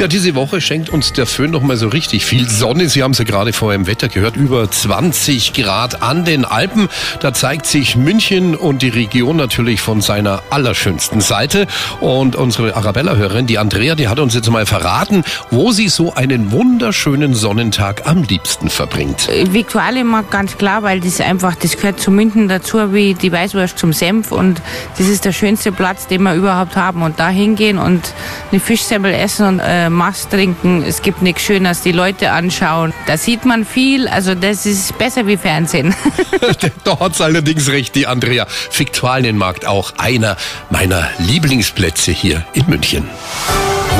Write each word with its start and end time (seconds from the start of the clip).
Ja, 0.00 0.06
diese 0.06 0.34
Woche 0.34 0.62
schenkt 0.62 0.88
uns 0.88 1.12
der 1.12 1.26
Föhn 1.26 1.50
noch 1.50 1.60
mal 1.60 1.76
so 1.76 1.88
richtig 1.88 2.24
viel 2.24 2.48
Sonne. 2.48 2.88
Sie 2.88 3.02
haben 3.02 3.10
es 3.10 3.18
ja 3.18 3.24
gerade 3.24 3.52
vorher 3.52 3.76
im 3.76 3.86
Wetter 3.86 4.08
gehört, 4.08 4.34
über 4.34 4.70
20 4.70 5.52
Grad 5.52 6.00
an 6.02 6.24
den 6.24 6.46
Alpen. 6.46 6.88
Da 7.20 7.34
zeigt 7.34 7.66
sich 7.66 7.96
München 7.96 8.56
und 8.56 8.80
die 8.80 8.88
Region 8.88 9.36
natürlich 9.36 9.82
von 9.82 10.00
seiner 10.00 10.42
allerschönsten 10.48 11.20
Seite. 11.20 11.66
Und 12.00 12.34
unsere 12.34 12.76
Arabella-Hörerin, 12.76 13.46
die 13.46 13.58
Andrea, 13.58 13.94
die 13.94 14.08
hat 14.08 14.20
uns 14.20 14.32
jetzt 14.34 14.48
mal 14.48 14.64
verraten, 14.64 15.22
wo 15.50 15.70
sie 15.70 15.88
so 15.88 16.14
einen 16.14 16.50
wunderschönen 16.50 17.34
Sonnentag 17.34 18.06
am 18.06 18.22
liebsten 18.22 18.70
verbringt. 18.70 19.28
Viktualien 19.28 20.06
mag 20.06 20.30
ganz 20.30 20.56
klar, 20.56 20.82
weil 20.82 21.00
das 21.00 21.20
einfach, 21.20 21.56
das 21.56 21.76
gehört 21.76 22.00
zu 22.00 22.10
München 22.10 22.48
dazu, 22.48 22.94
wie 22.94 23.12
die 23.12 23.30
Weißwurst 23.30 23.78
zum 23.78 23.92
Senf. 23.92 24.32
Und 24.32 24.62
das 24.96 25.08
ist 25.08 25.26
der 25.26 25.32
schönste 25.32 25.72
Platz, 25.72 26.06
den 26.06 26.22
wir 26.22 26.32
überhaupt 26.32 26.74
haben. 26.74 27.02
Und 27.02 27.20
da 27.20 27.28
hingehen 27.28 27.76
und 27.76 28.14
eine 28.50 28.60
Fischsemmel 28.60 29.12
essen 29.12 29.46
und 29.46 29.60
äh, 29.62 29.89
Mast 29.90 30.30
trinken, 30.30 30.82
es 30.82 31.02
gibt 31.02 31.22
nichts 31.22 31.42
Schöneres, 31.42 31.82
die 31.82 31.92
Leute 31.92 32.32
anschauen. 32.32 32.92
Da 33.06 33.16
sieht 33.16 33.44
man 33.44 33.64
viel, 33.64 34.08
also 34.08 34.34
das 34.34 34.66
ist 34.66 34.96
besser 34.98 35.26
wie 35.26 35.36
Fernsehen. 35.36 35.94
da 36.84 37.00
hat's 37.00 37.20
allerdings 37.20 37.68
recht, 37.68 37.94
die 37.94 38.06
Andrea. 38.06 38.46
Viktualienmarkt 38.72 39.66
auch 39.66 39.92
einer 39.98 40.36
meiner 40.70 41.08
Lieblingsplätze 41.18 42.12
hier 42.12 42.44
in 42.52 42.66
München. 42.66 43.08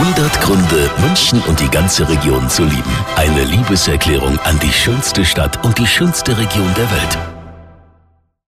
100 0.00 0.40
Gründe, 0.40 0.90
München 1.00 1.42
und 1.42 1.60
die 1.60 1.68
ganze 1.68 2.08
Region 2.08 2.48
zu 2.48 2.64
lieben. 2.64 2.96
Eine 3.16 3.44
Liebeserklärung 3.44 4.38
an 4.40 4.58
die 4.60 4.72
schönste 4.72 5.24
Stadt 5.24 5.62
und 5.64 5.78
die 5.78 5.86
schönste 5.86 6.38
Region 6.38 6.72
der 6.74 6.90
Welt. 6.90 7.29